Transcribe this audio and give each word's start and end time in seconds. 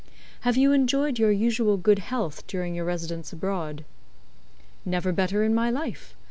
"Have 0.39 0.57
you 0.57 0.71
enjoyed 0.71 1.19
your 1.19 1.29
usual 1.31 1.77
good 1.77 1.99
health 1.99 2.47
during 2.47 2.73
your 2.73 2.85
residence 2.85 3.31
abroad?" 3.33 3.85
"Never 4.83 5.11
better 5.11 5.43
in 5.43 5.53
my 5.53 5.69
life. 5.69 6.15